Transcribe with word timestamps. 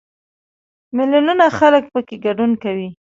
میلیونونه 0.95 1.45
خلک 1.59 1.83
پکې 1.93 2.15
ګډون 2.25 2.51
کوي. 2.63 2.89